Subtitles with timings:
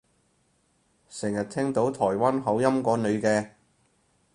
[1.09, 3.51] 成日聽到台灣口音個女嘅